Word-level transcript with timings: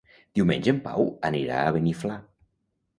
Diumenge 0.39 0.73
en 0.77 0.79
Pau 0.89 1.07
anirà 1.31 1.63
a 1.69 1.79
Beniflà. 1.79 2.21